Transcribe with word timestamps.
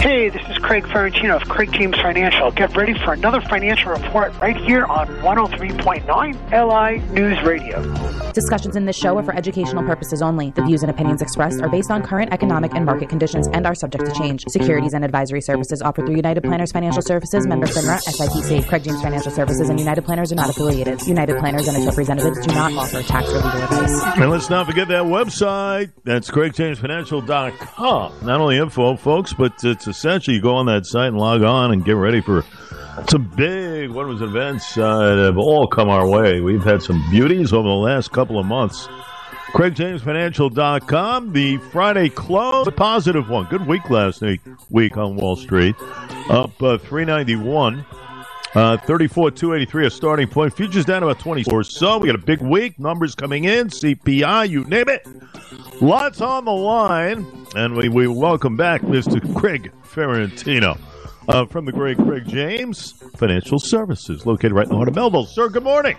Hey, 0.00 0.30
this 0.30 0.40
is 0.48 0.56
Craig 0.56 0.84
Ferrantino 0.84 1.36
of 1.36 1.46
Craig 1.46 1.70
James 1.72 1.94
Financial. 2.00 2.50
Get 2.52 2.74
ready 2.74 2.94
for 2.94 3.12
another 3.12 3.42
financial 3.42 3.92
report 3.92 4.32
right 4.40 4.56
here 4.56 4.86
on 4.86 5.06
103.9 5.18 6.06
LI 6.50 7.12
News 7.12 7.42
Radio. 7.42 7.82
Discussions 8.32 8.76
in 8.76 8.86
this 8.86 8.96
show 8.96 9.18
are 9.18 9.22
for 9.22 9.34
educational 9.36 9.82
purposes 9.82 10.22
only. 10.22 10.52
The 10.52 10.62
views 10.62 10.82
and 10.82 10.90
opinions 10.90 11.20
expressed 11.20 11.60
are 11.60 11.68
based 11.68 11.90
on 11.90 12.02
current 12.02 12.32
economic 12.32 12.72
and 12.72 12.86
market 12.86 13.10
conditions 13.10 13.46
and 13.48 13.66
are 13.66 13.74
subject 13.74 14.06
to 14.06 14.12
change. 14.12 14.42
Securities 14.48 14.94
and 14.94 15.04
advisory 15.04 15.42
services 15.42 15.82
offered 15.82 16.06
through 16.06 16.16
United 16.16 16.44
Planners 16.44 16.72
Financial 16.72 17.02
Services, 17.02 17.46
member 17.46 17.66
FINRA, 17.66 18.00
SIPC. 18.02 18.66
Craig 18.68 18.84
James 18.84 19.02
Financial 19.02 19.30
Services 19.30 19.68
and 19.68 19.78
United 19.78 20.06
Planners 20.06 20.32
are 20.32 20.36
not 20.36 20.48
affiliated. 20.48 21.02
United 21.06 21.36
Planners 21.38 21.68
and 21.68 21.76
its 21.76 21.84
representatives 21.84 22.46
do 22.46 22.54
not 22.54 22.72
offer 22.72 23.02
tax 23.02 23.28
or 23.28 23.34
legal 23.34 23.64
advice. 23.64 24.02
And 24.16 24.30
let's 24.30 24.48
not 24.48 24.64
forget 24.64 24.88
that 24.88 25.02
website. 25.02 25.92
That's 26.04 26.30
CraigJamesFinancial.com. 26.30 28.26
Not 28.26 28.40
only 28.40 28.56
info, 28.56 28.96
folks, 28.96 29.34
but 29.34 29.62
it's 29.62 29.89
essential 29.90 30.32
you 30.32 30.40
go 30.40 30.54
on 30.54 30.66
that 30.66 30.86
site 30.86 31.08
and 31.08 31.18
log 31.18 31.42
on 31.42 31.72
and 31.72 31.84
get 31.84 31.92
ready 31.92 32.20
for 32.20 32.44
some 33.08 33.24
big 33.36 33.90
was 33.90 34.22
events 34.22 34.76
uh, 34.76 34.98
that 34.98 35.18
have 35.18 35.38
all 35.38 35.66
come 35.66 35.88
our 35.88 36.08
way. 36.08 36.40
We've 36.40 36.62
had 36.62 36.82
some 36.82 37.02
beauties 37.10 37.52
over 37.52 37.68
the 37.68 37.74
last 37.74 38.10
couple 38.12 38.38
of 38.38 38.46
months. 38.46 38.88
CraigJamesFinancial.com. 39.52 41.32
The 41.32 41.56
Friday 41.72 42.08
close, 42.08 42.66
a 42.66 42.72
positive 42.72 43.28
one. 43.28 43.46
Good 43.46 43.66
week 43.66 43.90
last 43.90 44.22
week 44.70 44.96
on 44.96 45.16
Wall 45.16 45.36
Street. 45.36 45.74
Up 46.28 46.62
uh, 46.62 46.78
391. 46.78 47.84
Uh, 48.52 48.76
34 48.78 49.30
283 49.30 49.86
a 49.86 49.90
starting 49.90 50.28
point. 50.28 50.52
Futures 50.54 50.84
down 50.84 51.02
about 51.02 51.20
20 51.20 51.44
or 51.52 51.62
so. 51.62 51.98
We 51.98 52.06
got 52.06 52.16
a 52.16 52.18
big 52.18 52.40
week. 52.40 52.78
Numbers 52.78 53.14
coming 53.14 53.44
in. 53.44 53.68
CPI, 53.68 54.48
you 54.48 54.64
name 54.64 54.88
it. 54.88 55.06
Lots 55.80 56.20
on 56.20 56.44
the 56.44 56.52
line. 56.52 57.26
And 57.56 57.74
we, 57.74 57.88
we 57.88 58.06
welcome 58.06 58.54
back 58.54 58.82
Mr. 58.82 59.34
Craig 59.34 59.72
Ferrantino 59.82 60.78
uh, 61.26 61.46
from 61.46 61.64
the 61.64 61.72
great 61.72 61.96
Craig 61.96 62.26
James 62.26 62.92
Financial 63.16 63.58
Services, 63.58 64.26
located 64.26 64.52
right 64.52 64.64
in 64.64 64.70
the 64.70 64.76
heart 64.76 64.88
of 64.88 64.94
Melville. 64.94 65.24
Sir, 65.24 65.48
good 65.48 65.64
morning. 65.64 65.96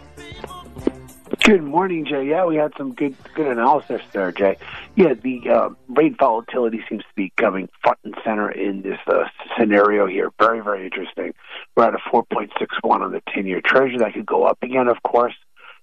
Good 1.43 1.63
morning, 1.63 2.05
Jay. 2.05 2.27
Yeah, 2.27 2.45
we 2.45 2.57
had 2.57 2.71
some 2.77 2.93
good 2.93 3.15
good 3.33 3.47
analysis 3.47 4.01
there, 4.13 4.31
Jay. 4.31 4.57
Yeah, 4.95 5.15
the 5.15 5.49
uh, 5.49 5.69
rate 5.89 6.15
volatility 6.19 6.81
seems 6.87 7.01
to 7.01 7.15
be 7.15 7.33
coming 7.35 7.67
front 7.81 7.97
and 8.03 8.15
center 8.23 8.51
in 8.51 8.83
this 8.83 8.99
uh, 9.07 9.23
scenario 9.57 10.05
here. 10.05 10.29
Very, 10.37 10.61
very 10.61 10.85
interesting. 10.85 11.33
We're 11.75 11.85
at 11.85 11.95
a 11.95 11.99
4.61 12.13 12.49
on 12.83 13.11
the 13.11 13.21
10-year 13.35 13.61
Treasury. 13.65 13.97
That 13.97 14.13
could 14.13 14.27
go 14.27 14.43
up 14.43 14.59
again, 14.61 14.87
of 14.87 15.01
course, 15.01 15.33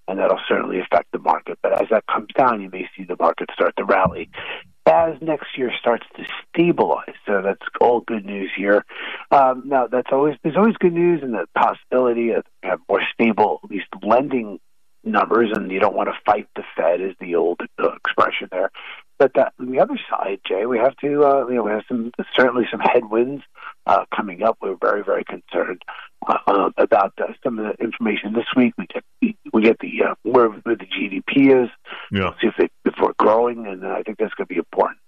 and 0.08 0.18
that'll 0.18 0.40
certainly 0.48 0.80
affect 0.80 1.12
the 1.12 1.18
market. 1.18 1.58
But 1.62 1.80
as 1.80 1.88
that 1.90 2.04
comes 2.06 2.28
down, 2.36 2.62
you 2.62 2.70
may 2.70 2.88
see 2.96 3.04
the 3.04 3.16
market 3.18 3.50
start 3.54 3.74
to 3.76 3.84
rally 3.84 4.30
as 4.88 5.20
next 5.20 5.56
year 5.56 5.70
starts 5.78 6.06
to 6.16 6.24
stabilize. 6.48 7.14
So 7.26 7.42
that's 7.42 7.62
all 7.80 8.00
good 8.00 8.24
news 8.24 8.50
here. 8.56 8.84
Um, 9.30 9.64
now, 9.66 9.86
that's 9.86 10.08
always 10.10 10.36
there's 10.42 10.56
always 10.56 10.76
good 10.76 10.94
news 10.94 11.22
and 11.22 11.34
the 11.34 11.46
possibility 11.54 12.30
of 12.30 12.44
have 12.62 12.80
more 12.88 13.02
stable, 13.12 13.60
at 13.62 13.70
least 13.70 13.86
lending 14.02 14.58
numbers, 15.04 15.50
and 15.54 15.70
you 15.70 15.78
don't 15.78 15.94
want 15.94 16.08
to 16.08 16.14
fight 16.24 16.48
the 16.56 16.62
Fed, 16.76 17.00
is 17.00 17.14
the 17.20 17.34
old 17.34 17.60
uh, 17.78 17.90
expression 17.92 18.48
there. 18.50 18.70
But 19.18 19.32
that, 19.34 19.52
on 19.58 19.70
the 19.70 19.80
other 19.80 19.98
side, 20.08 20.40
Jay, 20.46 20.64
we 20.66 20.78
have 20.78 20.96
to, 20.98 21.24
uh, 21.24 21.46
you 21.48 21.56
know, 21.56 21.64
we 21.64 21.72
have 21.72 21.82
some 21.88 22.12
certainly 22.36 22.66
some 22.70 22.80
headwinds 22.80 23.42
uh, 23.86 24.04
coming 24.14 24.42
up. 24.42 24.58
We're 24.62 24.76
very, 24.80 25.02
very 25.02 25.24
concerned 25.24 25.82
uh, 26.26 26.38
uh 26.46 26.70
about 26.78 27.14
uh, 27.18 27.32
some 27.42 27.58
of 27.58 27.64
the 27.66 27.82
information 27.82 28.32
this 28.32 28.46
week. 28.56 28.74
We 28.78 28.86
get 28.86 29.04
we 29.58 29.64
get 29.64 29.78
the 29.80 30.04
uh, 30.04 30.14
where, 30.22 30.48
where 30.48 30.76
the 30.76 30.86
GDP 30.86 31.64
is. 31.64 31.70
Yeah. 32.12 32.32
See 32.40 32.46
if 32.46 32.54
they 32.58 32.68
if 32.84 32.94
we're 33.00 33.12
growing, 33.18 33.66
and 33.66 33.84
I 33.86 34.02
think 34.02 34.18
that's 34.18 34.34
going 34.34 34.46
to 34.46 34.54
be 34.54 34.58
important. 34.58 34.98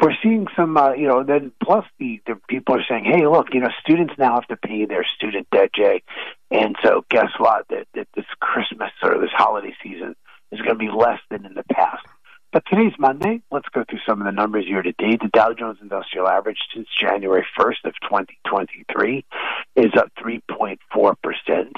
We're 0.00 0.14
seeing 0.22 0.46
some, 0.56 0.78
uh, 0.78 0.92
you 0.94 1.06
know, 1.06 1.22
then 1.24 1.52
plus 1.62 1.84
the, 1.98 2.22
the 2.26 2.36
people 2.48 2.74
are 2.76 2.84
saying, 2.88 3.04
hey, 3.04 3.26
look, 3.26 3.48
you 3.52 3.60
know, 3.60 3.68
students 3.82 4.14
now 4.16 4.36
have 4.36 4.46
to 4.46 4.56
pay 4.56 4.86
their 4.86 5.04
student 5.04 5.46
debt, 5.50 5.74
Jay, 5.74 6.02
and 6.50 6.74
so 6.82 7.04
guess 7.10 7.28
what? 7.36 7.66
That, 7.68 7.86
that 7.94 8.08
this 8.14 8.24
Christmas 8.40 8.92
or 9.02 9.18
this 9.20 9.30
holiday 9.34 9.74
season 9.82 10.16
is 10.52 10.60
going 10.60 10.72
to 10.72 10.76
be 10.76 10.88
less 10.88 11.20
than 11.30 11.44
in 11.44 11.54
the 11.54 11.64
past. 11.64 12.06
But 12.52 12.64
today's 12.68 12.94
Monday. 12.98 13.42
Let's 13.52 13.68
go 13.68 13.84
through 13.88 14.00
some 14.08 14.20
of 14.20 14.24
the 14.24 14.32
numbers 14.32 14.66
year 14.66 14.82
to 14.82 14.92
date. 14.92 15.20
The 15.20 15.28
Dow 15.32 15.52
Jones 15.52 15.78
Industrial 15.82 16.26
Average 16.26 16.58
since 16.74 16.88
January 16.98 17.46
1st 17.58 17.84
of 17.84 17.94
2023 18.02 19.24
is 19.76 19.92
up 19.96 20.10
3.4%. 20.18 21.72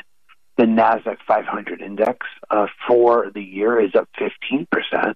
The 0.57 0.65
NASDAQ 0.65 1.17
500 1.27 1.81
index 1.81 2.27
uh, 2.51 2.67
for 2.87 3.31
the 3.35 3.43
year 3.43 3.81
is 3.81 3.95
up 3.95 4.09
15%. 4.19 5.15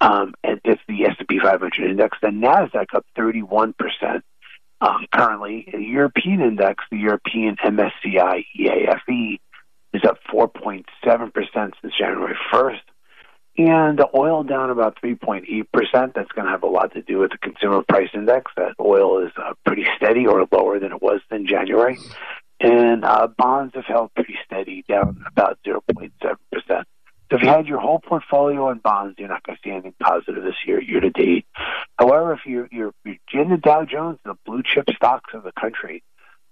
Um, 0.00 0.34
and 0.42 0.60
it's 0.64 0.82
the 0.88 1.06
S&P 1.06 1.38
500 1.38 1.90
index. 1.90 2.18
The 2.20 2.28
NASDAQ 2.28 2.86
up 2.94 3.06
31%. 3.16 4.22
Um, 4.80 5.06
currently, 5.12 5.66
the 5.72 5.80
European 5.80 6.40
index, 6.40 6.84
the 6.90 6.98
European 6.98 7.56
MSCI 7.56 8.44
EAFE, 8.58 9.40
is 9.94 10.02
up 10.04 10.18
4.7% 10.30 10.84
since 11.54 11.94
January 11.96 12.36
1st. 12.52 12.80
And 13.56 13.98
the 13.98 14.08
oil 14.14 14.42
down 14.42 14.70
about 14.70 15.00
3.8%. 15.00 15.64
That's 16.14 16.32
going 16.32 16.46
to 16.46 16.50
have 16.50 16.64
a 16.64 16.66
lot 16.66 16.92
to 16.94 17.02
do 17.02 17.18
with 17.18 17.30
the 17.30 17.38
consumer 17.38 17.82
price 17.88 18.10
index. 18.12 18.50
That 18.56 18.74
oil 18.80 19.24
is 19.24 19.30
uh, 19.36 19.54
pretty 19.64 19.86
steady 19.96 20.26
or 20.26 20.44
lower 20.50 20.80
than 20.80 20.90
it 20.90 21.00
was 21.00 21.20
in 21.30 21.46
January. 21.46 21.96
And 22.64 23.04
uh, 23.04 23.26
bonds 23.26 23.74
have 23.74 23.84
held 23.84 24.14
pretty 24.14 24.36
steady, 24.46 24.84
down 24.88 25.22
about 25.26 25.58
0.7%. 25.66 26.10
So 27.30 27.36
if 27.36 27.42
you 27.42 27.48
had 27.48 27.66
your 27.66 27.78
whole 27.78 27.98
portfolio 27.98 28.70
in 28.70 28.78
bonds, 28.78 29.16
you're 29.18 29.28
not 29.28 29.42
going 29.42 29.56
to 29.56 29.62
see 29.62 29.70
anything 29.70 29.94
positive 30.00 30.42
this 30.42 30.54
year, 30.66 30.80
year 30.80 31.00
to 31.00 31.10
date. 31.10 31.46
However, 31.98 32.32
if 32.32 32.40
you're, 32.46 32.68
you're, 32.72 32.94
you're 33.04 33.42
in 33.42 33.50
the 33.50 33.58
Dow 33.58 33.84
Jones, 33.84 34.18
the 34.24 34.34
blue 34.46 34.62
chip 34.62 34.86
stocks 34.96 35.34
of 35.34 35.42
the 35.42 35.52
country, 35.52 36.02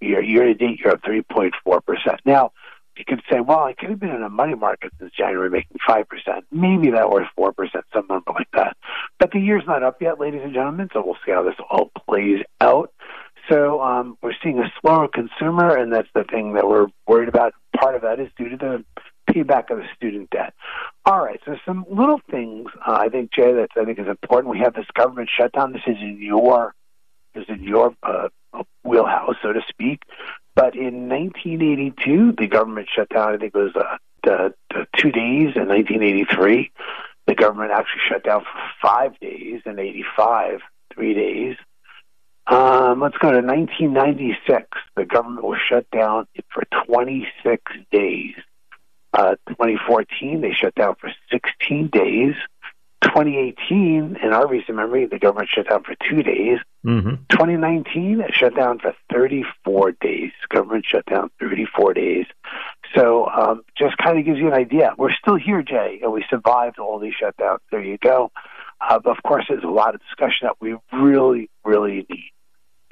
year, 0.00 0.22
year 0.22 0.44
to 0.44 0.54
date, 0.54 0.80
you're 0.80 0.92
up 0.92 1.02
3.4%. 1.02 2.18
Now, 2.26 2.52
you 2.96 3.04
could 3.06 3.22
say, 3.30 3.40
well, 3.40 3.60
I 3.60 3.72
could 3.72 3.88
have 3.88 4.00
been 4.00 4.10
in 4.10 4.22
a 4.22 4.28
money 4.28 4.54
market 4.54 4.92
since 4.98 5.12
January 5.12 5.48
making 5.48 5.78
5%. 5.88 6.04
Maybe 6.50 6.90
that 6.90 7.08
was 7.08 7.26
4%, 7.38 7.54
some 7.94 8.06
number 8.06 8.32
like 8.32 8.50
that. 8.52 8.76
But 9.18 9.32
the 9.32 9.40
year's 9.40 9.64
not 9.66 9.82
up 9.82 10.02
yet, 10.02 10.20
ladies 10.20 10.42
and 10.44 10.52
gentlemen, 10.52 10.90
so 10.92 11.02
we'll 11.04 11.16
see 11.24 11.32
how 11.32 11.42
this 11.42 11.54
all 11.70 11.90
plays 12.06 12.44
out. 12.60 12.92
So 13.52 13.82
um, 13.82 14.16
we're 14.22 14.32
seeing 14.42 14.60
a 14.60 14.72
slower 14.80 15.08
consumer, 15.08 15.76
and 15.76 15.92
that's 15.92 16.08
the 16.14 16.24
thing 16.24 16.54
that 16.54 16.66
we're 16.66 16.86
worried 17.06 17.28
about. 17.28 17.52
Part 17.78 17.94
of 17.94 18.00
that 18.00 18.18
is 18.18 18.30
due 18.38 18.48
to 18.48 18.56
the 18.56 18.84
payback 19.30 19.68
of 19.68 19.76
the 19.76 19.84
student 19.94 20.30
debt. 20.30 20.54
All 21.04 21.22
right, 21.22 21.38
so 21.44 21.58
some 21.66 21.84
little 21.90 22.18
things 22.30 22.70
uh, 22.86 22.92
I 22.92 23.10
think, 23.10 23.30
Jay, 23.30 23.52
that 23.52 23.68
I 23.76 23.84
think 23.84 23.98
is 23.98 24.08
important. 24.08 24.50
We 24.50 24.60
have 24.60 24.72
this 24.72 24.86
government 24.94 25.28
shutdown. 25.36 25.74
This 25.74 25.82
is 25.86 25.98
in 26.00 26.16
your 26.22 26.74
is 27.34 27.44
in 27.48 27.62
your 27.62 27.94
uh, 28.02 28.28
wheelhouse, 28.84 29.36
so 29.42 29.52
to 29.52 29.60
speak. 29.68 30.02
But 30.54 30.74
in 30.74 31.10
1982, 31.10 32.32
the 32.32 32.46
government 32.46 32.88
shut 32.94 33.10
down. 33.10 33.34
I 33.34 33.36
think 33.36 33.54
it 33.54 33.58
was 33.58 33.76
uh, 33.76 33.98
the, 34.24 34.54
the 34.70 34.86
two 34.96 35.12
days 35.12 35.56
in 35.56 35.68
1983. 35.68 36.70
The 37.26 37.34
government 37.34 37.70
actually 37.70 38.00
shut 38.08 38.24
down 38.24 38.40
for 38.40 38.60
five 38.80 39.18
days 39.20 39.60
in 39.66 39.78
85, 39.78 40.60
three 40.94 41.12
days. 41.12 41.56
Um, 42.46 43.00
let's 43.00 43.16
go 43.18 43.30
to 43.30 43.40
1996. 43.40 44.66
The 44.96 45.04
government 45.04 45.44
was 45.44 45.58
shut 45.68 45.90
down 45.90 46.26
for 46.52 46.64
26 46.86 47.62
days. 47.90 48.34
Uh, 49.12 49.36
2014, 49.48 50.40
they 50.40 50.52
shut 50.52 50.74
down 50.74 50.94
for 51.00 51.10
16 51.30 51.88
days. 51.88 52.34
2018, 53.02 54.16
in 54.22 54.32
our 54.32 54.48
recent 54.48 54.76
memory, 54.76 55.06
the 55.06 55.18
government 55.18 55.50
shut 55.52 55.68
down 55.68 55.82
for 55.82 55.94
two 56.08 56.22
days. 56.22 56.58
Mm-hmm. 56.84 57.24
2019, 57.30 58.20
it 58.20 58.32
shut 58.32 58.56
down 58.56 58.78
for 58.78 58.94
34 59.12 59.92
days. 60.00 60.30
Government 60.48 60.84
shut 60.86 61.04
down 61.06 61.30
34 61.38 61.94
days. 61.94 62.26
So 62.94 63.26
um, 63.26 63.62
just 63.76 63.96
kind 63.98 64.18
of 64.18 64.24
gives 64.24 64.38
you 64.38 64.48
an 64.48 64.54
idea. 64.54 64.94
We're 64.96 65.12
still 65.12 65.36
here, 65.36 65.62
Jay, 65.62 66.00
and 66.02 66.12
we 66.12 66.24
survived 66.30 66.78
all 66.78 66.98
these 66.98 67.14
shutdowns. 67.20 67.58
There 67.70 67.82
you 67.82 67.98
go. 67.98 68.30
Uh, 68.80 69.00
of 69.04 69.22
course, 69.22 69.46
there's 69.48 69.64
a 69.64 69.68
lot 69.68 69.94
of 69.94 70.00
discussion 70.00 70.46
that 70.46 70.56
we 70.60 70.76
really, 70.92 71.50
really 71.64 72.06
need 72.08 72.32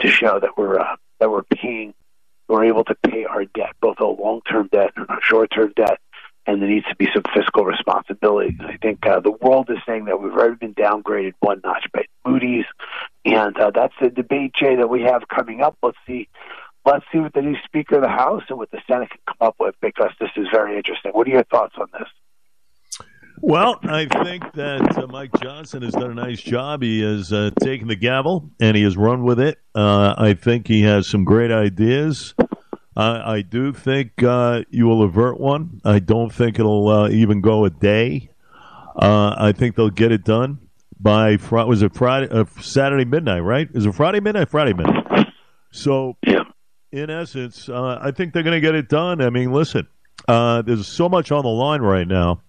to 0.00 0.08
show 0.08 0.40
that 0.40 0.56
we're 0.56 0.78
uh, 0.78 0.96
that 1.18 1.30
we're 1.30 1.42
paying, 1.42 1.94
we're 2.48 2.64
able 2.64 2.84
to 2.84 2.94
pay 2.94 3.24
our 3.24 3.44
debt, 3.44 3.74
both 3.80 4.00
a 4.00 4.06
long-term 4.06 4.68
a 5.30 5.34
short-term 5.34 5.72
debt 5.76 6.00
and 6.46 6.60
there 6.60 6.68
needs 6.68 6.86
to 6.86 6.96
be 6.96 7.08
some 7.12 7.22
fiscal 7.34 7.64
responsibility. 7.64 8.56
I 8.60 8.76
think 8.78 9.06
uh, 9.06 9.20
the 9.20 9.30
world 9.30 9.70
is 9.70 9.78
saying 9.86 10.06
that 10.06 10.20
we've 10.20 10.32
already 10.32 10.56
been 10.56 10.74
downgraded 10.74 11.34
one 11.40 11.60
notch 11.62 11.86
by 11.92 12.06
Moody's, 12.26 12.64
and 13.24 13.56
uh, 13.58 13.70
that's 13.72 13.94
the 14.00 14.08
debate, 14.08 14.54
Jay, 14.54 14.76
that 14.76 14.88
we 14.88 15.02
have 15.02 15.28
coming 15.28 15.60
up. 15.60 15.76
Let's 15.82 15.98
see. 16.06 16.28
Let's 16.84 17.04
see 17.12 17.18
what 17.18 17.34
the 17.34 17.42
new 17.42 17.56
Speaker 17.66 17.96
of 17.96 18.02
the 18.02 18.08
House 18.08 18.42
and 18.48 18.58
what 18.58 18.70
the 18.70 18.80
Senate 18.86 19.10
can 19.10 19.20
come 19.26 19.48
up 19.48 19.56
with 19.60 19.74
because 19.82 20.12
this 20.18 20.30
is 20.36 20.46
very 20.50 20.76
interesting. 20.76 21.12
What 21.12 21.26
are 21.26 21.30
your 21.30 21.44
thoughts 21.44 21.74
on 21.78 21.88
this? 21.92 22.08
Well, 23.42 23.78
I 23.82 24.06
think 24.06 24.52
that 24.54 24.98
uh, 24.98 25.06
Mike 25.06 25.30
Johnson 25.42 25.82
has 25.82 25.92
done 25.92 26.10
a 26.10 26.14
nice 26.14 26.40
job. 26.40 26.82
He 26.82 27.00
has 27.02 27.32
uh, 27.32 27.50
taken 27.60 27.88
the 27.88 27.96
gavel 27.96 28.50
and 28.60 28.76
he 28.76 28.82
has 28.82 28.96
run 28.96 29.24
with 29.24 29.40
it. 29.40 29.58
Uh, 29.74 30.14
I 30.16 30.34
think 30.34 30.66
he 30.66 30.82
has 30.82 31.06
some 31.06 31.24
great 31.24 31.50
ideas. 31.50 32.34
I, 33.00 33.36
I 33.36 33.42
do 33.42 33.72
think 33.72 34.22
uh, 34.22 34.62
you 34.68 34.86
will 34.86 35.02
avert 35.02 35.40
one. 35.40 35.80
I 35.86 36.00
don't 36.00 36.30
think 36.30 36.58
it'll 36.58 36.88
uh, 36.88 37.08
even 37.08 37.40
go 37.40 37.64
a 37.64 37.70
day. 37.70 38.28
Uh, 38.94 39.34
I 39.38 39.52
think 39.52 39.74
they'll 39.74 39.88
get 39.88 40.12
it 40.12 40.22
done 40.22 40.58
by 41.00 41.38
Friday. 41.38 41.66
Was 41.68 41.82
it 41.82 41.94
Friday? 41.94 42.28
Uh, 42.28 42.44
Saturday 42.60 43.06
midnight? 43.06 43.42
Right? 43.42 43.68
Is 43.72 43.86
it 43.86 43.94
Friday 43.94 44.20
midnight? 44.20 44.50
Friday 44.50 44.74
midnight. 44.74 45.28
So, 45.70 46.18
yeah. 46.26 46.42
in 46.92 47.08
essence, 47.08 47.70
uh, 47.70 47.98
I 48.02 48.10
think 48.10 48.34
they're 48.34 48.42
going 48.42 48.60
to 48.60 48.60
get 48.60 48.74
it 48.74 48.90
done. 48.90 49.22
I 49.22 49.30
mean, 49.30 49.50
listen, 49.50 49.86
uh, 50.28 50.60
there's 50.60 50.86
so 50.86 51.08
much 51.08 51.32
on 51.32 51.42
the 51.42 51.50
line 51.50 51.80
right 51.80 52.06
now. 52.06 52.42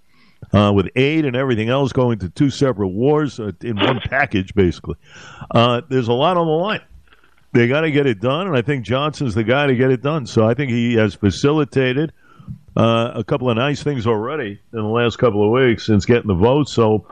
Uh, 0.52 0.72
with 0.74 0.90
aid 0.96 1.24
and 1.24 1.36
everything 1.36 1.70
else 1.70 1.94
going 1.94 2.18
to 2.18 2.28
two 2.28 2.50
separate 2.50 2.88
wars 2.88 3.40
uh, 3.40 3.52
in 3.62 3.78
one 3.78 4.00
package, 4.10 4.56
basically. 4.56 4.96
Uh, 5.52 5.82
there's 5.88 6.08
a 6.08 6.14
lot 6.14 6.36
on 6.36 6.48
the 6.48 6.52
line. 6.52 6.82
They 7.54 7.68
got 7.68 7.82
to 7.82 7.92
get 7.92 8.08
it 8.08 8.22
done, 8.22 8.48
and 8.48 8.56
I 8.56 8.62
think 8.62 8.86
Johnson's 8.86 9.36
the 9.36 9.44
guy 9.44 9.68
to 9.68 9.76
get 9.76 9.92
it 9.92 10.02
done. 10.02 10.26
So 10.26 10.48
I 10.48 10.54
think 10.54 10.72
he 10.72 10.94
has 10.96 11.16
facilitated 11.16 12.14
uh, 12.78 13.12
a 13.14 13.24
couple 13.24 13.50
of 13.50 13.58
nice 13.58 13.84
things 13.84 14.08
already 14.08 14.62
in 14.72 14.80
the 14.80 14.84
last 14.84 15.18
couple 15.18 15.44
of 15.44 15.52
weeks 15.52 15.86
since 15.86 16.06
getting 16.06 16.28
the 16.28 16.34
vote. 16.34 16.70
So 16.70 17.06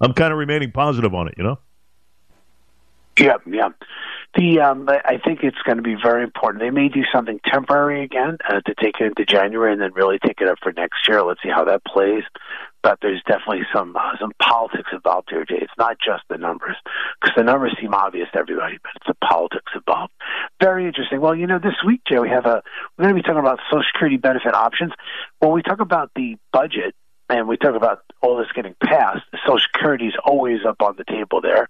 I'm 0.00 0.12
kind 0.12 0.32
of 0.32 0.38
remaining 0.38 0.72
positive 0.72 1.14
on 1.14 1.28
it, 1.28 1.34
you 1.38 1.44
know? 1.44 1.58
Yeah, 3.18 3.36
yeah. 3.46 3.68
The 4.34 4.60
um, 4.60 4.86
I 4.88 5.18
think 5.24 5.40
it's 5.42 5.56
going 5.64 5.78
to 5.78 5.82
be 5.82 5.96
very 6.00 6.22
important. 6.22 6.62
They 6.62 6.70
may 6.70 6.88
do 6.88 7.02
something 7.14 7.40
temporary 7.46 8.04
again 8.04 8.36
uh, 8.46 8.60
to 8.60 8.74
take 8.74 8.96
it 9.00 9.06
into 9.06 9.24
January 9.24 9.72
and 9.72 9.80
then 9.80 9.92
really 9.94 10.18
take 10.18 10.42
it 10.42 10.48
up 10.48 10.58
for 10.62 10.72
next 10.72 11.08
year. 11.08 11.22
Let's 11.22 11.40
see 11.42 11.48
how 11.48 11.64
that 11.64 11.84
plays. 11.86 12.24
But 12.82 12.98
there's 13.00 13.22
definitely 13.26 13.62
some 13.74 13.96
uh, 13.96 14.12
some 14.20 14.32
politics 14.40 14.90
involved 14.92 15.28
here, 15.30 15.46
Jay. 15.46 15.58
It's 15.62 15.72
not 15.78 15.96
just 16.04 16.22
the 16.28 16.36
numbers 16.36 16.76
because 17.20 17.34
the 17.34 17.44
numbers 17.44 17.74
seem 17.80 17.94
obvious 17.94 18.28
to 18.34 18.38
everybody, 18.38 18.76
but 18.82 18.92
it's 18.96 19.06
the 19.06 19.26
politics 19.26 19.72
involved. 19.74 20.12
Very 20.62 20.86
interesting. 20.86 21.20
Well, 21.20 21.34
you 21.34 21.46
know, 21.46 21.58
this 21.58 21.80
week, 21.86 22.02
Jay, 22.06 22.18
we 22.18 22.28
have 22.28 22.44
a 22.44 22.62
we're 22.98 23.04
going 23.04 23.16
to 23.16 23.22
be 23.22 23.26
talking 23.26 23.40
about 23.40 23.58
Social 23.70 23.84
Security 23.90 24.18
benefit 24.18 24.54
options. 24.54 24.92
When 25.38 25.52
we 25.52 25.62
talk 25.62 25.80
about 25.80 26.10
the 26.14 26.36
budget, 26.52 26.94
and 27.28 27.48
we 27.48 27.56
talk 27.56 27.74
about 27.74 28.02
all 28.22 28.36
this 28.36 28.48
getting 28.54 28.74
passed, 28.82 29.24
Social 29.46 29.58
Security 29.58 30.06
is 30.06 30.14
always 30.24 30.60
up 30.66 30.82
on 30.82 30.96
the 30.96 31.04
table 31.04 31.40
there, 31.40 31.68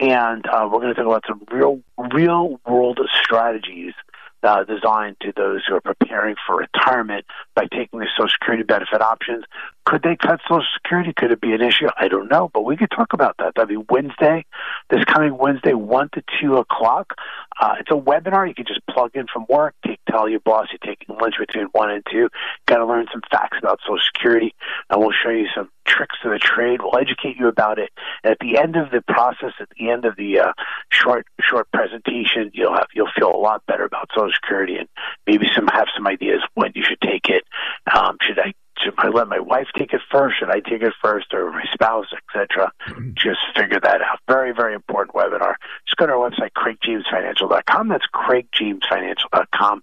and 0.00 0.46
uh, 0.46 0.68
we're 0.70 0.80
going 0.80 0.94
to 0.94 0.94
talk 0.94 1.06
about 1.06 1.24
some 1.26 1.42
real, 1.50 1.80
real 2.12 2.60
world 2.66 3.00
strategies 3.22 3.94
uh, 4.42 4.64
designed 4.64 5.16
to 5.20 5.32
those 5.36 5.62
who 5.66 5.74
are 5.74 5.80
preparing 5.80 6.36
for 6.46 6.56
retirement 6.56 7.24
by 7.54 7.66
taking 7.72 7.98
the 7.98 8.06
Social 8.16 8.30
Security 8.30 8.62
benefit 8.62 9.00
options. 9.00 9.44
Could 9.84 10.02
they 10.02 10.16
cut 10.16 10.40
Social 10.48 10.64
Security? 10.74 11.12
Could 11.12 11.32
it 11.32 11.40
be 11.40 11.52
an 11.52 11.62
issue? 11.62 11.88
I 11.98 12.08
don't 12.08 12.30
know, 12.30 12.50
but 12.52 12.62
we 12.62 12.76
could 12.76 12.90
talk 12.90 13.12
about 13.12 13.36
that. 13.38 13.54
That'd 13.56 13.68
be 13.68 13.84
Wednesday, 13.88 14.44
this 14.90 15.04
coming 15.04 15.36
Wednesday, 15.36 15.74
1 15.74 16.10
to 16.14 16.22
2 16.40 16.56
o'clock. 16.56 17.14
Uh, 17.60 17.74
it's 17.80 17.90
a 17.90 17.94
webinar. 17.94 18.46
You 18.46 18.54
can 18.54 18.66
just 18.66 18.86
plug 18.86 19.12
in 19.14 19.26
from 19.32 19.46
work, 19.48 19.74
take, 19.84 19.97
tell 20.10 20.28
your 20.28 20.40
boss 20.40 20.68
you're 20.70 20.78
taking 20.78 21.16
lunch 21.16 21.34
between 21.38 21.66
1 21.72 21.90
and 21.90 22.04
2. 22.10 22.28
Got 22.66 22.78
to 22.78 22.86
learn 22.86 23.06
some 23.12 23.22
facts 23.30 23.58
about 23.60 23.80
Social 23.82 23.98
Security, 24.14 24.54
and 24.90 25.00
we'll 25.00 25.12
show 25.12 25.30
you 25.30 25.46
some 25.54 25.70
tricks 25.86 26.16
to 26.22 26.30
the 26.30 26.38
trade. 26.38 26.80
We'll 26.82 26.98
educate 26.98 27.36
you 27.36 27.48
about 27.48 27.78
it. 27.78 27.90
And 28.22 28.32
at 28.32 28.38
the 28.40 28.58
end 28.58 28.76
of 28.76 28.90
the 28.90 29.02
process, 29.02 29.52
at 29.60 29.68
the 29.78 29.90
end 29.90 30.04
of 30.04 30.16
the 30.16 30.40
uh, 30.40 30.52
short 30.90 31.26
short 31.40 31.70
presentation, 31.72 32.50
you'll 32.52 32.74
have 32.74 32.88
you'll 32.94 33.10
feel 33.16 33.34
a 33.34 33.36
lot 33.36 33.64
better 33.66 33.84
about 33.84 34.10
Social 34.14 34.32
Security 34.32 34.76
and 34.76 34.88
maybe 35.26 35.46
some 35.54 35.66
have 35.68 35.88
some 35.96 36.06
ideas 36.06 36.40
when 36.54 36.72
you 36.74 36.82
should 36.82 37.00
take 37.00 37.28
it. 37.28 37.44
Um, 37.92 38.16
should 38.20 38.38
I 38.38 38.52
should 38.82 38.94
I 38.98 39.08
let 39.08 39.28
my 39.28 39.40
wife 39.40 39.68
take 39.76 39.92
it 39.92 40.00
first? 40.10 40.38
Should 40.38 40.50
I 40.50 40.60
take 40.60 40.82
it 40.82 40.92
first, 41.02 41.32
or 41.32 41.50
my 41.50 41.64
spouse, 41.72 42.06
etc.? 42.12 42.72
Just 43.14 43.40
figure 43.56 43.80
that 43.80 44.00
out. 44.02 44.20
Very, 44.28 44.52
very 44.52 44.74
important 44.74 45.14
webinar. 45.14 45.54
Just 45.86 45.96
go 45.96 46.06
to 46.06 46.12
our 46.12 46.30
website, 46.30 46.52
craigjamesfinancial.com. 46.56 47.88
That's 47.88 48.06
craigjamesfinancial.com. 48.14 49.82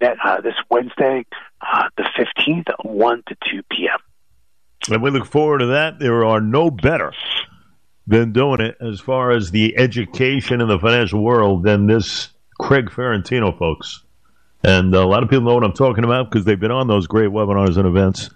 That 0.00 0.16
uh, 0.24 0.40
this 0.40 0.54
Wednesday, 0.70 1.24
uh, 1.60 1.88
the 1.96 2.04
fifteenth, 2.16 2.68
one 2.82 3.22
to 3.28 3.36
two 3.48 3.62
p.m. 3.70 3.98
And 4.90 5.02
we 5.02 5.10
look 5.10 5.26
forward 5.26 5.58
to 5.58 5.66
that. 5.66 5.98
There 5.98 6.24
are 6.24 6.40
no 6.40 6.70
better 6.70 7.12
than 8.06 8.32
doing 8.32 8.60
it 8.60 8.76
as 8.80 9.00
far 9.00 9.30
as 9.30 9.50
the 9.50 9.76
education 9.78 10.60
in 10.60 10.68
the 10.68 10.78
financial 10.78 11.22
world 11.22 11.62
than 11.62 11.86
this 11.86 12.30
Craig 12.58 12.90
Ferrantino, 12.90 13.56
folks. 13.56 14.02
And 14.64 14.94
a 14.94 15.04
lot 15.04 15.22
of 15.22 15.30
people 15.30 15.44
know 15.44 15.54
what 15.54 15.64
I'm 15.64 15.72
talking 15.72 16.04
about 16.04 16.30
because 16.30 16.44
they've 16.44 16.58
been 16.58 16.70
on 16.70 16.86
those 16.86 17.06
great 17.06 17.30
webinars 17.30 17.76
and 17.76 17.86
events. 17.86 18.30